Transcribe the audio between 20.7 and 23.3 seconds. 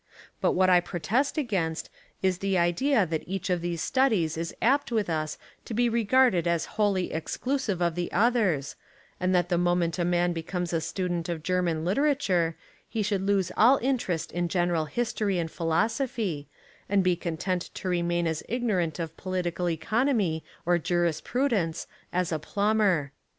jurisprudence as a plumber.